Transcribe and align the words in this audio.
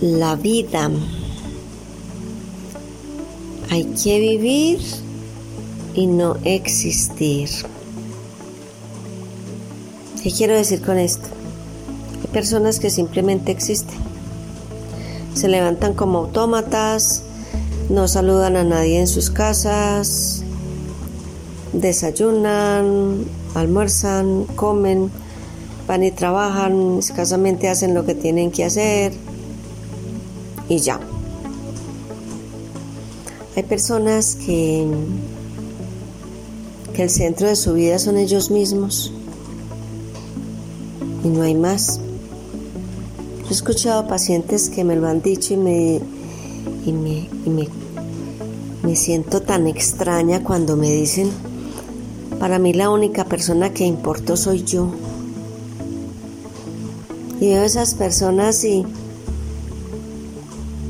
La 0.00 0.34
vida 0.34 0.90
hay 3.70 3.84
que 3.84 4.18
vivir 4.18 4.80
y 5.94 6.08
no 6.08 6.36
existir. 6.42 7.48
¿Qué 10.20 10.32
quiero 10.32 10.56
decir 10.56 10.82
con 10.82 10.98
esto? 10.98 11.28
Hay 12.20 12.26
personas 12.32 12.80
que 12.80 12.90
simplemente 12.90 13.52
existen. 13.52 13.96
Se 15.32 15.46
levantan 15.46 15.94
como 15.94 16.18
autómatas, 16.18 17.22
no 17.88 18.08
saludan 18.08 18.56
a 18.56 18.64
nadie 18.64 18.98
en 18.98 19.06
sus 19.06 19.30
casas, 19.30 20.42
desayunan, 21.72 23.26
almuerzan, 23.54 24.44
comen, 24.56 25.08
van 25.86 26.02
y 26.02 26.10
trabajan, 26.10 26.98
escasamente 26.98 27.68
hacen 27.68 27.94
lo 27.94 28.04
que 28.04 28.16
tienen 28.16 28.50
que 28.50 28.64
hacer 28.64 29.12
y 30.68 30.78
ya. 30.78 31.00
Hay 33.56 33.62
personas 33.62 34.34
que, 34.34 34.86
que 36.94 37.02
el 37.02 37.10
centro 37.10 37.46
de 37.46 37.56
su 37.56 37.74
vida 37.74 37.98
son 37.98 38.16
ellos 38.16 38.50
mismos 38.50 39.12
y 41.22 41.28
no 41.28 41.42
hay 41.42 41.54
más. 41.54 42.00
Yo 43.42 43.50
he 43.50 43.52
escuchado 43.52 44.06
pacientes 44.08 44.68
que 44.70 44.84
me 44.84 44.96
lo 44.96 45.06
han 45.06 45.22
dicho 45.22 45.54
y 45.54 45.56
me, 45.56 46.00
y 46.84 46.92
me, 46.92 47.28
y 47.44 47.50
me, 47.50 47.68
me 48.82 48.96
siento 48.96 49.40
tan 49.40 49.66
extraña 49.66 50.42
cuando 50.42 50.76
me 50.76 50.90
dicen, 50.90 51.30
para 52.40 52.58
mí 52.58 52.72
la 52.72 52.90
única 52.90 53.24
persona 53.24 53.72
que 53.72 53.84
importo 53.84 54.36
soy 54.36 54.64
yo. 54.64 54.90
Y 57.40 57.48
veo 57.48 57.62
esas 57.62 57.94
personas 57.94 58.64
y 58.64 58.84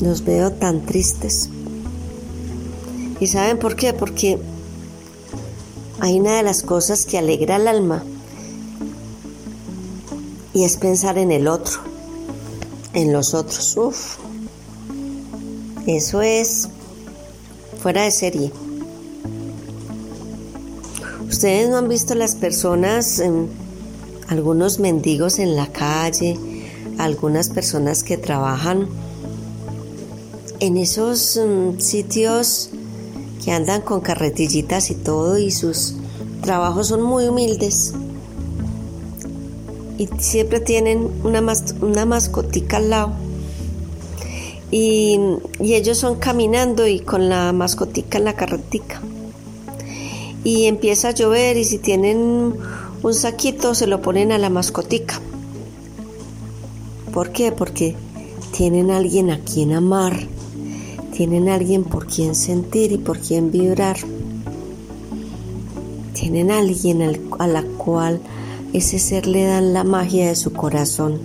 los 0.00 0.24
veo 0.24 0.52
tan 0.52 0.84
tristes. 0.84 1.48
¿Y 3.20 3.26
saben 3.26 3.58
por 3.58 3.76
qué? 3.76 3.92
Porque 3.92 4.38
hay 6.00 6.20
una 6.20 6.36
de 6.36 6.42
las 6.42 6.62
cosas 6.62 7.06
que 7.06 7.18
alegra 7.18 7.56
el 7.56 7.68
alma 7.68 8.04
y 10.52 10.64
es 10.64 10.76
pensar 10.76 11.18
en 11.18 11.32
el 11.32 11.48
otro, 11.48 11.80
en 12.92 13.12
los 13.12 13.34
otros. 13.34 13.76
Uf, 13.76 14.18
eso 15.86 16.22
es 16.22 16.68
fuera 17.80 18.02
de 18.02 18.10
serie. 18.10 18.52
Ustedes 21.28 21.68
no 21.68 21.78
han 21.78 21.88
visto 21.88 22.14
las 22.14 22.36
personas, 22.36 23.22
algunos 24.28 24.78
mendigos 24.78 25.38
en 25.38 25.56
la 25.56 25.66
calle, 25.66 26.38
algunas 26.98 27.48
personas 27.48 28.04
que 28.04 28.16
trabajan 28.16 28.88
en 30.64 30.76
esos 30.76 31.36
mm, 31.36 31.78
sitios 31.78 32.70
que 33.44 33.52
andan 33.52 33.82
con 33.82 34.00
carretillitas 34.00 34.90
y 34.90 34.94
todo 34.94 35.38
y 35.38 35.50
sus 35.50 35.94
trabajos 36.42 36.88
son 36.88 37.02
muy 37.02 37.28
humildes. 37.28 37.94
Y 39.98 40.08
siempre 40.18 40.60
tienen 40.60 41.10
una, 41.22 41.42
una 41.80 42.06
mascotica 42.06 42.78
al 42.78 42.90
lado. 42.90 43.12
Y, 44.70 45.20
y, 45.60 45.74
ellos 45.74 45.98
son 45.98 46.16
caminando 46.16 46.86
y 46.86 46.98
con 47.00 47.28
la 47.28 47.52
mascotica 47.52 48.18
en 48.18 48.24
la 48.24 48.34
carretica. 48.34 49.00
Y 50.42 50.64
empieza 50.64 51.08
a 51.08 51.12
llover 51.12 51.56
y 51.56 51.64
si 51.64 51.78
tienen 51.78 52.54
un 53.02 53.14
saquito 53.14 53.74
se 53.74 53.86
lo 53.86 54.02
ponen 54.02 54.32
a 54.32 54.38
la 54.38 54.50
mascotica. 54.50 55.20
¿por 57.14 57.30
qué? 57.30 57.52
porque 57.52 57.94
tienen 58.50 58.90
a 58.90 58.96
alguien 58.96 59.30
a 59.30 59.38
quien 59.38 59.72
amar 59.72 60.26
tienen 61.14 61.48
alguien 61.48 61.84
por 61.84 62.06
quien 62.06 62.34
sentir 62.34 62.90
y 62.90 62.98
por 62.98 63.20
quien 63.20 63.52
vibrar. 63.52 63.96
Tienen 66.12 66.50
alguien 66.50 67.02
a 67.38 67.46
la 67.46 67.62
cual 67.62 68.20
ese 68.72 68.98
ser 68.98 69.28
le 69.28 69.44
dan 69.44 69.72
la 69.72 69.84
magia 69.84 70.26
de 70.26 70.34
su 70.34 70.52
corazón. 70.52 71.20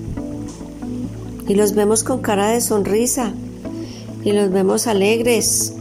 Y 1.47 1.55
los 1.55 1.73
vemos 1.73 2.03
con 2.03 2.21
cara 2.21 2.49
de 2.49 2.61
sonrisa 2.61 3.33
y 4.23 4.31
los 4.31 4.51
vemos 4.51 4.85
alegres. 4.85 5.73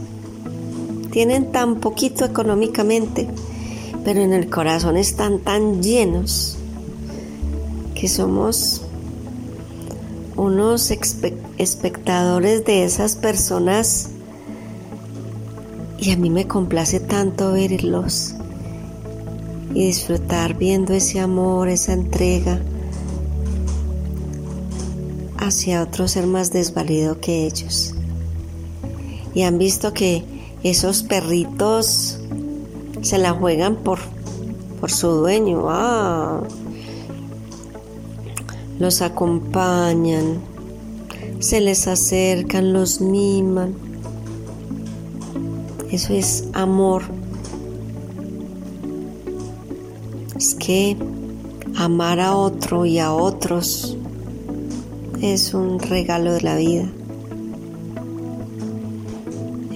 Tienen 1.11 1.51
tan 1.51 1.75
poquito 1.75 2.25
económicamente, 2.25 3.27
pero 4.03 4.21
en 4.21 4.33
el 4.33 4.49
corazón 4.49 4.97
están 4.97 5.37
tan 5.37 5.83
llenos 5.83 6.57
que 7.93 8.07
somos 8.07 8.81
unos 10.39 10.89
espectadores 11.57 12.63
de 12.63 12.85
esas 12.85 13.15
personas 13.15 14.11
y 15.97 16.11
a 16.11 16.17
mí 16.17 16.29
me 16.29 16.47
complace 16.47 17.01
tanto 17.01 17.51
verlos 17.51 18.35
y 19.73 19.85
disfrutar 19.87 20.57
viendo 20.57 20.93
ese 20.93 21.19
amor, 21.19 21.67
esa 21.67 21.91
entrega 21.91 22.61
hacia 25.37 25.83
otro 25.83 26.07
ser 26.07 26.25
más 26.25 26.53
desvalido 26.53 27.19
que 27.19 27.45
ellos. 27.45 27.93
Y 29.33 29.41
han 29.41 29.57
visto 29.57 29.93
que 29.93 30.23
esos 30.63 31.03
perritos 31.03 32.17
se 33.01 33.17
la 33.17 33.31
juegan 33.31 33.75
por, 33.75 33.99
por 34.79 34.89
su 34.89 35.09
dueño. 35.09 35.65
Ah, 35.67 36.41
los 38.79 39.01
acompañan, 39.01 40.39
se 41.39 41.61
les 41.61 41.87
acercan, 41.87 42.73
los 42.73 43.01
miman. 43.01 43.75
Eso 45.91 46.13
es 46.13 46.45
amor. 46.53 47.03
Es 50.37 50.55
que 50.55 50.97
amar 51.75 52.19
a 52.19 52.35
otro 52.35 52.85
y 52.85 52.99
a 52.99 53.13
otros 53.13 53.97
es 55.21 55.53
un 55.53 55.79
regalo 55.79 56.33
de 56.33 56.41
la 56.41 56.55
vida. 56.55 56.89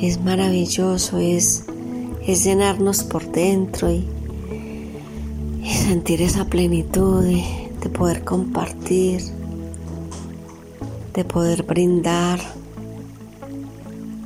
Es 0.01 0.21
maravilloso, 0.21 1.17
es, 1.17 1.65
es 2.25 2.43
llenarnos 2.43 3.03
por 3.03 3.29
dentro 3.31 3.91
y, 3.91 4.07
sentir 5.63 6.21
esa 6.21 6.45
plenitud 6.45 7.25
de 7.83 7.89
poder 7.89 8.23
compartir, 8.23 9.21
de 11.13 11.25
poder 11.25 11.63
brindar, 11.63 12.39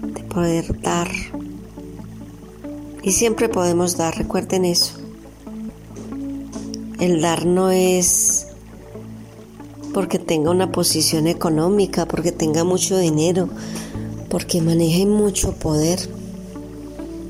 de 0.04 0.22
poder 0.24 0.80
dar. 0.82 1.10
Y 3.02 3.12
siempre 3.14 3.50
podemos 3.50 3.98
dar, 3.98 4.16
recuerden 4.16 4.64
eso. 4.64 4.94
El 7.00 7.20
dar 7.22 7.48
no 7.48 7.72
es 7.72 8.48
porque 9.92 10.20
tenga 10.20 10.52
una 10.52 10.72
posición 10.72 11.26
económica, 11.26 12.08
porque 12.08 12.32
tenga 12.32 12.64
mucho 12.64 12.96
dinero, 13.00 13.50
porque 14.30 14.62
maneje 14.62 15.08
mucho 15.08 15.54
poder. 15.54 16.00